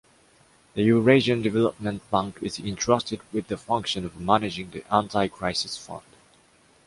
The 0.73 0.81
Eurasian 0.81 1.43
Development 1.43 2.01
Bank 2.09 2.39
is 2.41 2.57
entrusted 2.57 3.21
with 3.31 3.49
the 3.49 3.57
function 3.57 4.03
of 4.03 4.19
managing 4.19 4.71
the 4.71 4.83
Anti-Crisis 4.91 5.77
Fund. 5.77 6.01